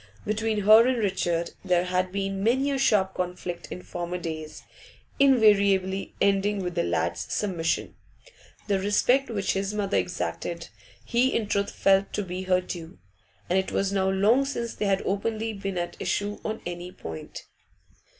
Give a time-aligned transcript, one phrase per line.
[0.25, 4.63] Between her and Richard there had been many a sharp conflict in former days,
[5.19, 7.93] invariably ending with the lad's submission;
[8.65, 10.69] the respect which his mother exacted
[11.05, 12.97] he in truth felt to be her due,
[13.47, 17.43] and it was now long since they had openly been at issue on any point.